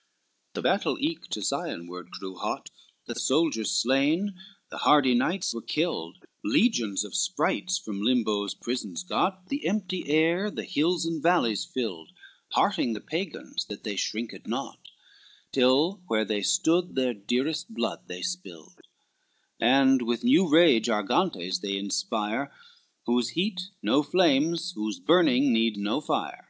[0.00, 2.70] LIII The battle eke to Sionward grew hot,
[3.04, 4.34] The soldiers slain,
[4.70, 10.50] the hardy knights were killed, Legions of sprites from Limbo's prisons got, The empty air,
[10.50, 12.12] the hills and valleys filled,
[12.52, 14.78] Hearting the Pagans that they shrinked not,
[15.52, 18.80] Till where they stood their dearest blood they spilled;
[19.60, 22.50] And with new rage Argantes they inspire,
[23.04, 26.48] Whose heat no flames, whose burning need no fire.